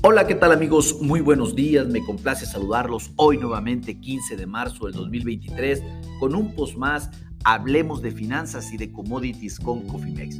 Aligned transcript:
Hola, 0.00 0.28
¿qué 0.28 0.36
tal 0.36 0.52
amigos? 0.52 1.02
Muy 1.02 1.20
buenos 1.20 1.56
días, 1.56 1.88
me 1.88 2.04
complace 2.04 2.46
saludarlos 2.46 3.10
hoy 3.16 3.36
nuevamente 3.36 3.98
15 3.98 4.36
de 4.36 4.46
marzo 4.46 4.86
del 4.86 4.94
2023 4.94 5.82
con 6.20 6.36
un 6.36 6.54
post 6.54 6.76
más, 6.76 7.10
hablemos 7.42 8.00
de 8.00 8.12
finanzas 8.12 8.72
y 8.72 8.76
de 8.76 8.92
commodities 8.92 9.58
con 9.58 9.88
Cofimex. 9.88 10.36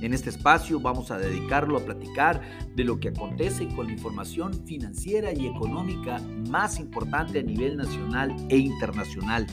En 0.00 0.14
este 0.14 0.30
espacio 0.30 0.80
vamos 0.80 1.10
a 1.10 1.18
dedicarlo 1.18 1.76
a 1.76 1.84
platicar 1.84 2.40
de 2.74 2.84
lo 2.84 3.00
que 3.00 3.08
acontece 3.08 3.68
con 3.68 3.88
la 3.88 3.92
información 3.92 4.64
financiera 4.64 5.30
y 5.30 5.46
económica 5.46 6.18
más 6.48 6.80
importante 6.80 7.40
a 7.40 7.42
nivel 7.42 7.76
nacional 7.76 8.34
e 8.48 8.56
internacional. 8.56 9.46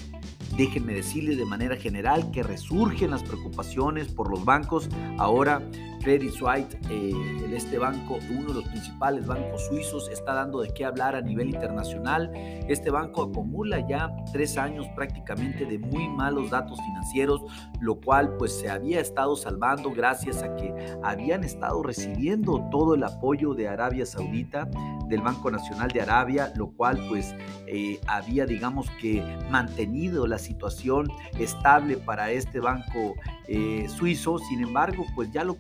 Déjenme 0.56 0.94
decirles 0.94 1.38
de 1.38 1.46
manera 1.46 1.76
general 1.76 2.32
que 2.32 2.44
resurgen 2.44 3.12
las 3.12 3.24
preocupaciones 3.24 4.08
por 4.08 4.32
los 4.32 4.46
bancos 4.46 4.90
ahora 5.18 5.62
Credit 6.00 6.32
Suisse, 6.32 6.78
eh, 6.90 7.14
este 7.54 7.78
banco, 7.78 8.20
uno 8.30 8.50
de 8.50 8.54
los 8.56 8.64
principales 8.66 9.28
bancos 9.28 9.66
suizos, 9.68 10.10
está 10.10 10.34
dando 10.34 10.62
de 10.62 10.74
qué 10.74 10.86
hablar 10.86 11.16
a 11.16 11.22
nivel 11.22 11.50
internacional. 11.50 12.32
Este 12.68 12.90
banco 12.90 13.24
acumula 13.24 13.86
ya 13.88 14.12
tres 14.32 14.58
años 14.58 14.88
prácticamente 14.96 15.66
de 15.66 15.78
muy 15.78 16.08
malos 16.08 16.50
datos 16.50 16.80
financieros, 16.80 17.42
lo 17.82 18.00
cual 18.00 18.36
pues 18.38 18.58
se 18.58 18.70
había 18.70 19.00
estado 19.00 19.36
salvando 19.36 19.92
gracias 19.92 20.42
a 20.42 20.56
que 20.56 20.74
habían 21.04 21.44
estado 21.44 21.84
recibiendo 21.84 22.68
todo 22.72 22.96
el 22.96 23.04
apoyo 23.04 23.54
de 23.54 23.68
Arabia 23.68 24.06
Saudita, 24.06 24.70
del 25.08 25.22
Banco 25.22 25.50
Nacional 25.50 25.90
de 25.90 26.02
Arabia, 26.02 26.54
lo 26.56 26.68
cual 26.68 27.00
pues 27.10 27.36
eh, 27.68 28.00
había 28.08 28.46
digamos 28.46 28.90
que 29.02 29.24
mantenido 29.50 30.28
la 30.28 30.38
situación 30.38 31.08
estable 31.38 31.98
para 31.98 32.32
este 32.32 32.60
banco 32.60 33.16
eh, 33.48 33.88
suizo. 33.90 34.38
Sin 34.38 34.62
embargo, 34.62 35.06
pues 35.16 35.32
ya 35.32 35.44
lo 35.44 35.56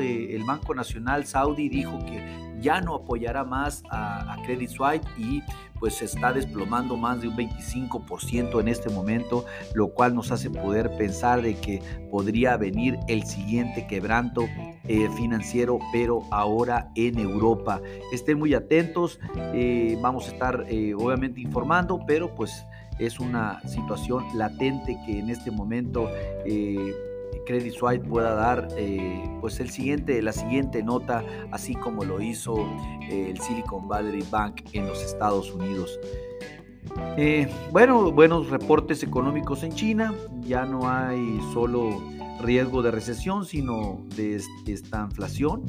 eh, 0.00 0.34
el 0.34 0.44
Banco 0.44 0.74
Nacional 0.74 1.26
Saudí, 1.26 1.68
dijo 1.68 1.98
que 2.06 2.22
ya 2.60 2.80
no 2.80 2.94
apoyará 2.94 3.44
más 3.44 3.82
a, 3.90 4.36
Credit 4.44 4.70
Suisse 4.70 5.02
y 5.16 5.42
pues 5.78 5.94
se 5.94 6.06
está 6.06 6.32
desplomando 6.32 6.96
más 6.96 7.20
de 7.20 7.28
un 7.28 7.36
25% 7.36 8.60
en 8.60 8.68
este 8.68 8.88
momento, 8.88 9.44
lo 9.74 9.88
cual 9.88 10.14
nos 10.14 10.32
hace 10.32 10.50
poder 10.50 10.90
pensar 10.96 11.42
de 11.42 11.54
que 11.54 11.80
podría 12.10 12.56
venir 12.56 12.98
el 13.06 13.24
siguiente 13.24 13.86
quebranto 13.86 14.48
eh, 14.84 15.08
financiero, 15.16 15.78
pero 15.92 16.22
ahora 16.32 16.90
en 16.96 17.18
Europa. 17.18 17.80
Estén 18.12 18.38
muy 18.38 18.54
atentos, 18.54 19.20
vamos 20.00 20.28
a 20.28 20.32
estar 20.32 20.66
obviamente 20.96 21.40
informando, 21.40 22.00
pero 22.06 22.34
pues 22.34 22.64
es 22.98 23.20
una 23.20 23.60
situación 23.68 24.24
latente 24.34 24.98
que 25.06 25.20
en 25.20 25.30
este 25.30 25.50
momento 25.52 26.10
Credit 27.46 27.72
Suisse 27.72 28.00
pueda 28.06 28.34
dar 28.34 28.68
eh, 28.76 29.24
pues 29.40 29.60
el 29.60 29.70
siguiente, 29.70 30.20
la 30.22 30.32
siguiente 30.32 30.82
nota, 30.82 31.24
así 31.50 31.74
como 31.74 32.04
lo 32.04 32.20
hizo 32.20 32.54
eh, 33.10 33.30
el 33.30 33.40
Silicon 33.40 33.88
Valley 33.88 34.24
Bank 34.30 34.62
en 34.72 34.86
los 34.86 35.02
Estados 35.02 35.52
Unidos. 35.52 35.98
Eh, 37.16 37.48
bueno, 37.72 38.10
buenos 38.12 38.50
reportes 38.50 39.02
económicos 39.02 39.62
en 39.62 39.72
China, 39.72 40.14
ya 40.42 40.64
no 40.64 40.88
hay 40.88 41.40
solo 41.52 42.02
riesgo 42.40 42.82
de 42.82 42.90
recesión, 42.90 43.44
sino 43.44 44.04
de 44.16 44.40
esta 44.66 45.04
inflación. 45.04 45.62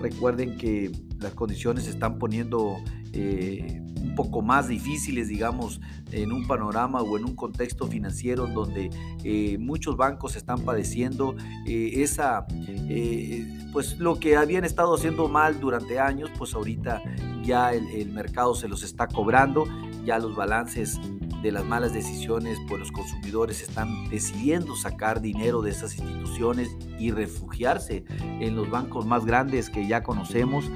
Recuerden 0.00 0.56
que 0.56 0.90
las 1.20 1.34
condiciones 1.34 1.84
se 1.84 1.90
están 1.90 2.18
poniendo 2.18 2.76
un 3.14 4.14
poco 4.14 4.42
más 4.42 4.68
difíciles, 4.68 5.28
digamos, 5.28 5.80
en 6.12 6.32
un 6.32 6.46
panorama 6.46 7.02
o 7.02 7.18
en 7.18 7.24
un 7.24 7.34
contexto 7.34 7.86
financiero 7.86 8.46
donde 8.46 8.90
eh, 9.24 9.58
muchos 9.58 9.96
bancos 9.96 10.36
están 10.36 10.60
padeciendo 10.60 11.36
eh, 11.66 12.02
esa, 12.02 12.46
eh, 12.88 13.46
pues 13.72 13.98
lo 13.98 14.18
que 14.18 14.36
habían 14.36 14.64
estado 14.64 14.94
haciendo 14.94 15.28
mal 15.28 15.60
durante 15.60 15.98
años, 15.98 16.30
pues 16.38 16.54
ahorita 16.54 17.02
ya 17.42 17.72
el, 17.72 18.10
mercado 18.10 18.54
se 18.54 18.68
los 18.68 18.82
está 18.82 19.06
cobrando, 19.06 19.64
ya 20.08 20.18
los 20.18 20.34
balances 20.34 20.98
de 21.42 21.52
las 21.52 21.66
malas 21.66 21.92
decisiones, 21.92 22.58
pues 22.66 22.80
los 22.80 22.90
consumidores 22.90 23.60
están 23.60 24.08
decidiendo 24.08 24.74
sacar 24.74 25.20
dinero 25.20 25.60
de 25.60 25.70
esas 25.70 25.98
instituciones 25.98 26.74
y 26.98 27.10
refugiarse 27.10 28.04
en 28.40 28.56
los 28.56 28.70
bancos 28.70 29.04
más 29.04 29.26
grandes 29.26 29.68
que 29.68 29.86
ya 29.86 30.02
conocemos. 30.02 30.70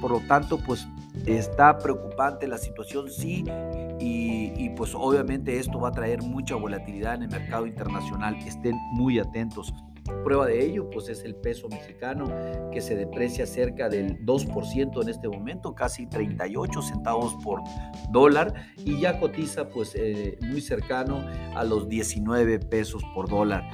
Por 0.00 0.10
lo 0.10 0.20
tanto, 0.20 0.58
pues 0.58 0.88
está 1.24 1.78
preocupante 1.78 2.48
la 2.48 2.58
situación, 2.58 3.08
sí, 3.10 3.44
y, 4.00 4.70
pues 4.70 4.92
obviamente 4.96 5.56
esto 5.60 5.78
va 5.78 5.90
a 5.90 5.92
traer 5.92 6.20
mucha 6.22 6.56
volatilidad 6.56 7.14
en 7.14 7.22
el 7.22 7.28
mercado 7.28 7.64
internacional. 7.64 8.34
Estén 8.44 8.74
muy 8.92 9.20
atentos. 9.20 9.72
Prueba 10.22 10.46
de 10.46 10.64
ello, 10.64 10.88
pues 10.90 11.08
es 11.08 11.24
el 11.24 11.34
peso 11.34 11.68
mexicano 11.68 12.26
que 12.72 12.80
se 12.80 12.94
deprecia 12.94 13.46
cerca 13.46 13.88
del 13.88 14.24
2% 14.24 15.02
en 15.02 15.08
este 15.08 15.28
momento, 15.28 15.74
casi 15.74 16.06
38 16.06 16.82
centavos 16.82 17.34
por 17.42 17.60
dólar 18.10 18.54
y 18.78 19.00
ya 19.00 19.18
cotiza 19.18 19.68
pues 19.68 19.94
eh, 19.94 20.38
muy 20.42 20.60
cercano 20.60 21.24
a 21.54 21.64
los 21.64 21.88
19 21.88 22.58
pesos 22.60 23.02
por 23.14 23.28
dólar 23.28 23.64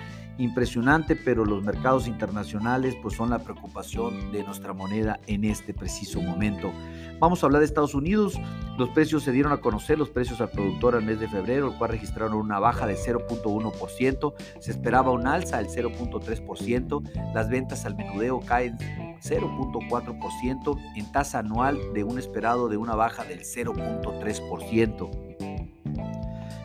impresionante, 0.40 1.16
pero 1.16 1.44
los 1.44 1.62
mercados 1.62 2.06
internacionales 2.06 2.96
pues 3.02 3.14
son 3.14 3.30
la 3.30 3.40
preocupación 3.40 4.32
de 4.32 4.42
nuestra 4.42 4.72
moneda 4.72 5.20
en 5.26 5.44
este 5.44 5.74
preciso 5.74 6.20
momento. 6.20 6.72
Vamos 7.20 7.42
a 7.42 7.46
hablar 7.46 7.60
de 7.60 7.66
Estados 7.66 7.94
Unidos. 7.94 8.40
Los 8.78 8.88
precios 8.88 9.22
se 9.22 9.30
dieron 9.30 9.52
a 9.52 9.60
conocer, 9.60 9.98
los 9.98 10.08
precios 10.08 10.40
al 10.40 10.48
productor 10.48 10.94
al 10.94 11.04
mes 11.04 11.20
de 11.20 11.28
febrero, 11.28 11.70
el 11.70 11.76
cual 11.76 11.90
registraron 11.90 12.32
una 12.32 12.58
baja 12.58 12.86
de 12.86 12.96
0.1%. 12.96 14.34
Se 14.58 14.70
esperaba 14.70 15.10
un 15.10 15.26
alza 15.26 15.58
del 15.58 15.68
0.3%. 15.68 17.34
Las 17.34 17.50
ventas 17.50 17.84
al 17.84 17.94
menudeo 17.94 18.40
caen 18.40 18.78
0.4% 19.22 20.78
en 20.96 21.12
tasa 21.12 21.40
anual 21.40 21.78
de 21.92 22.04
un 22.04 22.18
esperado 22.18 22.70
de 22.70 22.78
una 22.78 22.94
baja 22.94 23.22
del 23.24 23.40
0.3%. 23.40 25.29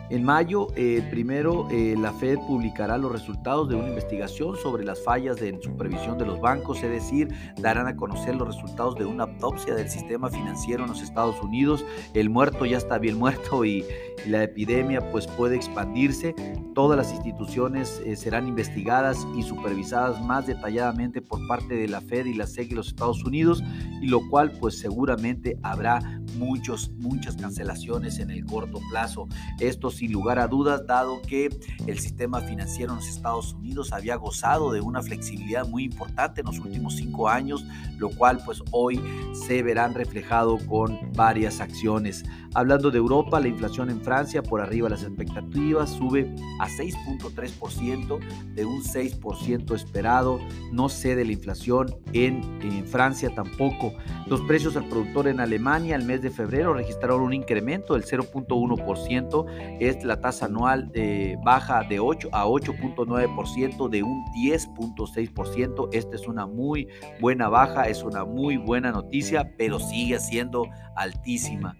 En 0.08 0.22
mayo, 0.22 0.68
eh, 0.76 1.04
primero, 1.10 1.68
eh, 1.70 1.96
la 1.98 2.12
Fed 2.12 2.38
publicará 2.46 2.96
los 2.96 3.10
resultados 3.10 3.68
de 3.68 3.74
una 3.74 3.88
investigación 3.88 4.56
sobre 4.56 4.84
las 4.84 5.02
fallas 5.02 5.36
de 5.36 5.58
supervisión 5.60 6.16
de 6.16 6.24
los 6.24 6.40
bancos, 6.40 6.80
es 6.84 6.90
decir, 6.90 7.28
darán 7.58 7.88
a 7.88 7.96
conocer 7.96 8.36
los 8.36 8.46
resultados 8.46 8.94
de 8.94 9.04
una 9.04 9.24
autopsia 9.24 9.74
del 9.74 9.88
sistema 9.90 10.30
financiero 10.30 10.84
en 10.84 10.90
los 10.90 11.02
Estados 11.02 11.42
Unidos. 11.42 11.84
El 12.14 12.30
muerto 12.30 12.64
ya 12.66 12.76
está 12.76 12.98
bien 12.98 13.18
muerto 13.18 13.64
y, 13.64 13.84
la 14.26 14.42
epidemia 14.42 15.12
pues 15.12 15.26
puede 15.26 15.56
expandirse. 15.56 16.34
Todas 16.74 16.96
las 16.96 17.12
instituciones 17.12 18.02
eh, 18.04 18.16
serán 18.16 18.48
investigadas 18.48 19.26
y 19.36 19.42
supervisadas 19.42 20.20
más 20.24 20.46
detalladamente 20.46 21.22
por 21.22 21.46
parte 21.46 21.74
de 21.74 21.86
la 21.86 22.00
Fed 22.00 22.26
y 22.26 22.34
la 22.34 22.46
SEC 22.46 22.70
de 22.70 22.76
los 22.76 22.88
Estados 22.88 23.22
Unidos, 23.24 23.62
y 24.00 24.08
lo 24.08 24.26
cual 24.28 24.52
pues 24.58 24.78
seguramente 24.78 25.58
habrá 25.62 26.00
muchos, 26.36 26.90
muchas 26.98 27.36
cancelaciones 27.36 28.18
en 28.18 28.30
el 28.30 28.44
corto 28.44 28.80
plazo. 28.90 29.28
Esto 29.60 29.90
sin 29.90 30.12
lugar 30.12 30.38
a 30.38 30.48
dudas, 30.48 30.86
dado 30.86 31.20
que 31.22 31.48
el 31.86 31.98
sistema 31.98 32.40
financiero 32.40 32.92
en 32.92 32.98
los 32.98 33.08
Estados 33.08 33.54
Unidos 33.54 33.92
había 33.92 34.16
gozado 34.16 34.72
de 34.72 34.80
una 34.80 35.02
flexibilidad 35.02 35.66
muy 35.66 35.84
importante 35.84 36.40
en 36.40 36.46
los 36.46 36.58
últimos 36.58 36.96
cinco 36.96 37.28
años, 37.28 37.64
lo 37.98 38.10
cual 38.10 38.40
pues 38.44 38.62
hoy 38.70 39.00
se 39.46 39.62
verán 39.62 39.94
reflejado 39.94 40.58
con 40.66 41.12
varias 41.14 41.60
acciones. 41.60 42.24
Hablando 42.54 42.90
de 42.90 42.96
Europa, 42.96 43.38
la 43.38 43.48
inflación 43.48 43.90
en 43.90 44.00
Francia 44.00 44.42
por 44.42 44.62
arriba 44.62 44.86
de 44.88 44.94
las 44.94 45.02
expectativas 45.02 45.90
sube 45.90 46.34
a 46.58 46.68
6.3% 46.68 48.18
de 48.54 48.64
un 48.64 48.82
6% 48.82 49.74
esperado. 49.74 50.40
No 50.72 50.88
cede 50.88 51.24
la 51.24 51.32
inflación 51.32 51.94
en, 52.14 52.40
en, 52.62 52.86
Francia 52.86 53.34
tampoco. 53.34 53.92
Los 54.26 54.40
precios 54.42 54.74
al 54.76 54.88
productor 54.88 55.28
en 55.28 55.40
Alemania 55.40 55.96
el 55.96 56.04
mes 56.04 56.22
de 56.22 56.25
febrero 56.30 56.74
registraron 56.74 57.22
un 57.22 57.32
incremento 57.32 57.94
del 57.94 58.04
0.1%. 58.04 59.78
Es 59.80 60.04
la 60.04 60.20
tasa 60.20 60.46
anual 60.46 60.90
eh, 60.94 61.36
baja 61.44 61.82
de 61.82 62.00
8 62.00 62.30
a 62.32 62.46
8.9% 62.46 63.88
de 63.88 64.02
un 64.02 64.24
10.6%. 64.34 65.88
Esta 65.92 66.16
es 66.16 66.26
una 66.26 66.46
muy 66.46 66.88
buena 67.20 67.48
baja, 67.48 67.88
es 67.88 68.02
una 68.02 68.24
muy 68.24 68.56
buena 68.56 68.92
noticia, 68.92 69.52
pero 69.56 69.78
sigue 69.78 70.18
siendo 70.18 70.66
altísima. 70.96 71.76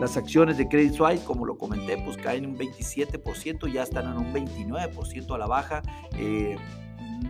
Las 0.00 0.16
acciones 0.16 0.56
de 0.56 0.66
Credit 0.66 0.94
Suisse, 0.94 1.20
como 1.24 1.44
lo 1.44 1.58
comenté, 1.58 1.98
pues 1.98 2.16
caen 2.16 2.46
un 2.46 2.56
27%, 2.56 3.70
ya 3.70 3.82
están 3.82 4.06
en 4.10 4.16
un 4.16 4.32
29% 4.32 5.34
a 5.34 5.38
la 5.38 5.46
baja. 5.46 5.82
Eh, 6.16 6.56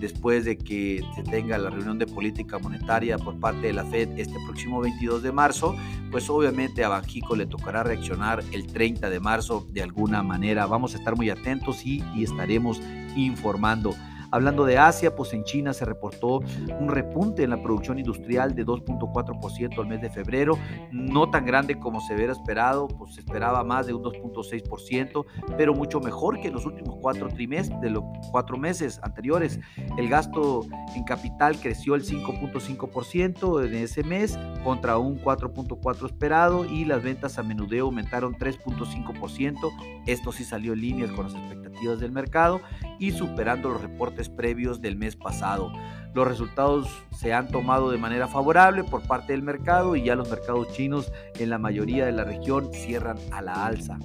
después 0.00 0.44
de 0.44 0.56
que 0.56 1.04
se 1.14 1.22
tenga 1.22 1.58
la 1.58 1.70
reunión 1.70 1.98
de 1.98 2.06
política 2.06 2.58
monetaria 2.58 3.18
por 3.18 3.38
parte 3.38 3.68
de 3.68 3.72
la 3.72 3.84
Fed 3.84 4.18
este 4.18 4.36
próximo 4.46 4.80
22 4.80 5.22
de 5.22 5.32
marzo, 5.32 5.76
pues 6.10 6.30
obviamente 6.30 6.84
a 6.84 6.88
Banjico 6.88 7.36
le 7.36 7.46
tocará 7.46 7.82
reaccionar 7.82 8.42
el 8.52 8.66
30 8.66 9.10
de 9.10 9.20
marzo 9.20 9.66
de 9.72 9.82
alguna 9.82 10.22
manera. 10.22 10.66
Vamos 10.66 10.94
a 10.94 10.98
estar 10.98 11.16
muy 11.16 11.30
atentos 11.30 11.84
y, 11.84 12.02
y 12.14 12.24
estaremos 12.24 12.80
informando. 13.16 13.94
Hablando 14.30 14.64
de 14.64 14.78
Asia, 14.78 15.14
pues 15.14 15.32
en 15.32 15.44
China 15.44 15.72
se 15.72 15.84
reportó 15.84 16.40
un 16.80 16.88
repunte 16.88 17.42
en 17.42 17.50
la 17.50 17.62
producción 17.62 17.98
industrial 17.98 18.54
de 18.54 18.66
2.4% 18.66 19.78
al 19.78 19.86
mes 19.86 20.00
de 20.02 20.10
febrero, 20.10 20.58
no 20.92 21.30
tan 21.30 21.46
grande 21.46 21.78
como 21.78 22.00
se 22.00 22.14
hubiera 22.14 22.32
esperado, 22.32 22.88
pues 22.88 23.14
se 23.14 23.20
esperaba 23.20 23.64
más 23.64 23.86
de 23.86 23.94
un 23.94 24.02
2.6%, 24.02 25.24
pero 25.56 25.74
mucho 25.74 26.00
mejor 26.00 26.40
que 26.40 26.48
en 26.48 26.54
los 26.54 26.66
últimos 26.66 26.96
cuatro 27.00 27.28
trimestres, 27.28 27.80
de 27.80 27.90
los 27.90 28.04
cuatro 28.30 28.58
meses 28.58 29.00
anteriores. 29.02 29.58
El 29.96 30.08
gasto 30.08 30.66
en 30.94 31.04
capital 31.04 31.58
creció 31.58 31.94
el 31.94 32.04
5.5% 32.04 33.64
en 33.64 33.74
ese 33.74 34.02
mes 34.02 34.38
contra 34.62 34.98
un 34.98 35.18
4.4% 35.20 36.06
esperado 36.06 36.64
y 36.64 36.84
las 36.84 37.02
ventas 37.02 37.38
a 37.38 37.42
menudeo 37.42 37.86
aumentaron 37.86 38.34
3.5%. 38.34 40.02
Esto 40.06 40.32
sí 40.32 40.44
salió 40.44 40.72
en 40.74 40.80
línea 40.80 41.08
con 41.14 41.26
las 41.26 41.34
expectativas 41.34 42.00
del 42.00 42.12
mercado 42.12 42.60
y 42.98 43.12
superando 43.12 43.70
los 43.70 43.80
reportes 43.80 44.28
previos 44.28 44.80
del 44.80 44.96
mes 44.96 45.16
pasado. 45.16 45.72
Los 46.14 46.26
resultados 46.26 46.88
se 47.16 47.32
han 47.32 47.48
tomado 47.48 47.90
de 47.90 47.98
manera 47.98 48.28
favorable 48.28 48.84
por 48.84 49.02
parte 49.02 49.32
del 49.32 49.42
mercado 49.42 49.96
y 49.96 50.04
ya 50.04 50.14
los 50.14 50.30
mercados 50.30 50.72
chinos 50.72 51.12
en 51.38 51.50
la 51.50 51.58
mayoría 51.58 52.06
de 52.06 52.12
la 52.12 52.24
región 52.24 52.70
cierran 52.72 53.18
a 53.30 53.42
la 53.42 53.66
alza. 53.66 53.98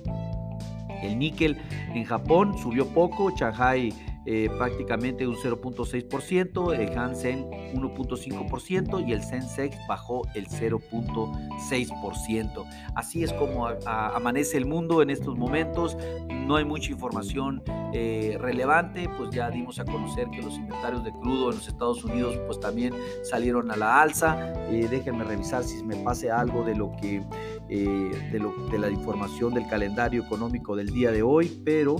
El 1.01 1.19
níquel 1.19 1.57
en 1.93 2.05
Japón 2.05 2.57
subió 2.57 2.87
poco, 2.87 3.31
Shanghai 3.31 3.93
eh, 4.25 4.49
prácticamente 4.57 5.27
un 5.27 5.35
0.6%, 5.35 6.73
el 6.73 6.97
Hansen 6.97 7.43
1.5% 7.73 9.05
y 9.05 9.11
el 9.11 9.21
Sensex 9.21 9.75
bajó 9.85 10.21
el 10.33 10.47
0.6%. 10.47 12.65
Así 12.95 13.21
es 13.23 13.33
como 13.33 13.67
amanece 13.67 14.55
el 14.57 14.65
mundo 14.65 15.01
en 15.01 15.09
estos 15.09 15.37
momentos, 15.37 15.97
no 16.29 16.55
hay 16.55 16.63
mucha 16.63 16.91
información 16.91 17.61
eh, 17.93 18.37
relevante, 18.39 19.07
pues 19.17 19.29
ya 19.29 19.49
dimos 19.49 19.79
a 19.79 19.85
conocer 19.85 20.29
que 20.29 20.41
los 20.41 20.57
inventarios 20.57 21.03
de 21.03 21.11
crudo 21.11 21.51
en 21.51 21.57
los 21.57 21.67
Estados 21.67 22.03
Unidos 22.03 22.37
pues 22.47 22.59
también 22.59 22.93
salieron 23.23 23.71
a 23.71 23.75
la 23.75 24.01
alza, 24.01 24.53
eh, 24.69 24.87
déjenme 24.89 25.23
revisar 25.23 25.63
si 25.63 25.83
me 25.83 25.95
pase 25.97 26.31
algo 26.31 26.63
de 26.63 26.75
lo 26.75 26.91
que... 27.01 27.23
de, 27.69 28.39
lo, 28.39 28.53
de 28.69 28.77
la 28.77 28.89
información 28.89 29.53
del 29.53 29.67
calendario 29.67 30.23
económico 30.23 30.75
del 30.75 30.91
día 30.91 31.11
de 31.11 31.23
hoy, 31.23 31.61
pero 31.63 31.95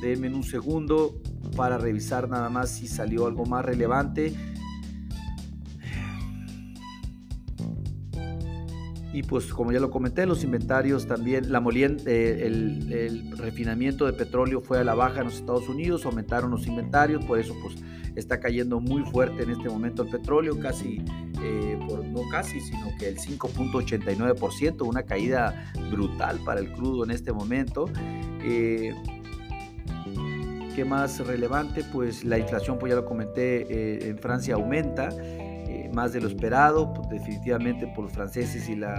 Denme 0.00 0.28
un 0.28 0.44
segundo 0.44 1.20
para 1.56 1.76
revisar 1.76 2.28
nada 2.28 2.48
más 2.48 2.70
si 2.70 2.86
salió 2.86 3.26
algo 3.26 3.46
más 3.46 3.64
relevante. 3.64 4.32
Y 9.18 9.24
pues 9.24 9.46
como 9.46 9.72
ya 9.72 9.80
lo 9.80 9.90
comenté, 9.90 10.26
los 10.26 10.44
inventarios 10.44 11.08
también, 11.08 11.50
la 11.50 11.58
moliente, 11.58 12.46
el, 12.46 12.92
el, 12.92 13.36
refinamiento 13.36 14.06
de 14.06 14.12
petróleo 14.12 14.60
fue 14.60 14.78
a 14.78 14.84
la 14.84 14.94
baja 14.94 15.18
en 15.18 15.24
los 15.24 15.34
Estados 15.34 15.68
Unidos, 15.68 16.06
aumentaron 16.06 16.52
los 16.52 16.68
inventarios, 16.68 17.24
por 17.24 17.40
eso 17.40 17.52
pues 17.60 17.74
está 18.14 18.38
cayendo 18.38 18.78
muy 18.78 19.02
fuerte 19.10 19.42
en 19.42 19.50
este 19.50 19.68
momento 19.68 20.04
el 20.04 20.10
petróleo, 20.10 20.56
casi, 20.60 21.02
eh, 21.42 21.80
por, 21.88 22.04
no 22.04 22.20
casi, 22.30 22.60
sino 22.60 22.96
que 22.96 23.08
el 23.08 23.18
5.89%, 23.18 24.86
una 24.86 25.02
caída 25.02 25.72
brutal 25.90 26.38
para 26.44 26.60
el 26.60 26.70
crudo 26.70 27.02
en 27.02 27.10
este 27.10 27.32
momento. 27.32 27.86
Eh, 28.44 28.94
más 30.84 31.18
relevante? 31.26 31.84
Pues 31.92 32.24
la 32.24 32.38
inflación, 32.38 32.78
pues 32.78 32.90
ya 32.90 32.96
lo 32.96 33.04
comenté, 33.04 33.66
eh, 33.68 34.10
en 34.10 34.18
Francia 34.18 34.54
aumenta 34.54 35.08
eh, 35.10 35.47
más 35.92 36.12
de 36.12 36.20
lo 36.20 36.28
esperado, 36.28 36.92
pues, 36.92 37.08
definitivamente 37.08 37.86
por 37.88 38.04
los 38.04 38.12
franceses 38.12 38.68
y 38.68 38.76
la 38.76 38.96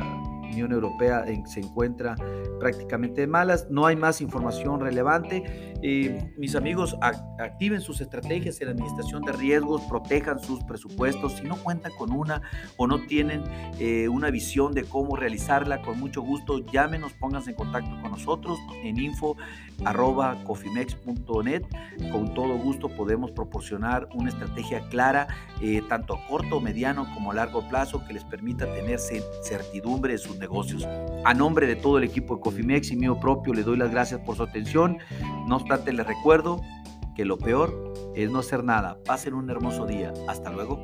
Unión 0.51 0.71
Europea 0.71 1.25
se 1.45 1.59
encuentra 1.59 2.15
prácticamente 2.59 3.25
malas, 3.27 3.67
no 3.69 3.85
hay 3.85 3.95
más 3.95 4.21
información 4.21 4.79
relevante. 4.79 5.73
Eh, 5.81 6.33
mis 6.37 6.55
amigos, 6.55 6.97
activen 7.01 7.81
sus 7.81 8.01
estrategias 8.01 8.59
en 8.59 8.67
la 8.67 8.73
administración 8.73 9.21
de 9.23 9.31
riesgos, 9.31 9.81
protejan 9.83 10.39
sus 10.39 10.63
presupuestos. 10.63 11.33
Si 11.33 11.43
no 11.43 11.55
cuentan 11.55 11.91
con 11.97 12.11
una 12.11 12.41
o 12.77 12.87
no 12.87 13.05
tienen 13.05 13.43
eh, 13.79 14.09
una 14.09 14.29
visión 14.29 14.73
de 14.73 14.83
cómo 14.83 15.15
realizarla, 15.15 15.81
con 15.81 15.99
mucho 15.99 16.21
gusto 16.21 16.59
llámenos, 16.71 17.13
pónganse 17.13 17.51
en 17.51 17.55
contacto 17.55 17.89
con 18.01 18.11
nosotros 18.11 18.59
en 18.83 18.99
info 18.99 19.37
cofimex.net. 20.45 21.63
Con 22.11 22.33
todo 22.33 22.57
gusto 22.57 22.89
podemos 22.89 23.31
proporcionar 23.31 24.09
una 24.13 24.29
estrategia 24.29 24.87
clara, 24.89 25.27
eh, 25.61 25.81
tanto 25.87 26.15
a 26.15 26.27
corto, 26.27 26.59
mediano 26.59 27.05
como 27.13 27.31
a 27.31 27.35
largo 27.35 27.67
plazo, 27.67 28.03
que 28.05 28.13
les 28.13 28.23
permita 28.23 28.65
tener 28.73 28.99
certidumbre 28.99 30.13
de 30.13 30.17
sus 30.17 30.38
negocios. 30.39 30.87
A 31.25 31.33
nombre 31.33 31.67
de 31.67 31.75
todo 31.75 31.97
el 31.97 32.03
equipo 32.03 32.35
de 32.35 32.41
Cofimex 32.41 32.91
y 32.91 32.95
mío 32.95 33.19
propio, 33.19 33.53
le 33.53 33.63
doy 33.63 33.77
las 33.77 33.91
gracias 33.91 34.21
por 34.21 34.35
su 34.35 34.43
atención. 34.43 34.97
No 35.47 35.57
obstante, 35.57 35.93
les 35.93 36.07
recuerdo 36.07 36.61
que 37.15 37.25
lo 37.25 37.37
peor 37.37 37.93
es 38.15 38.31
no 38.31 38.39
hacer 38.39 38.63
nada. 38.63 38.97
Pasen 39.05 39.33
un 39.33 39.49
hermoso 39.49 39.85
día. 39.85 40.13
Hasta 40.27 40.49
luego. 40.51 40.79